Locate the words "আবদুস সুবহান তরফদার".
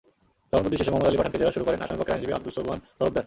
2.37-3.19